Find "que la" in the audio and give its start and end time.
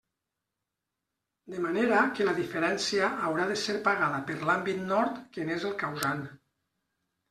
2.17-2.35